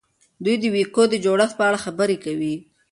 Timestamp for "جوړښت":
1.25-1.55